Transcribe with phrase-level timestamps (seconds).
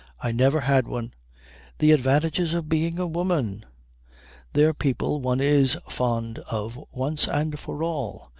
[0.19, 1.13] "I never had one."
[1.77, 3.63] "The advantages of being a woman!
[4.53, 8.29] They're people one is fond of once and for all.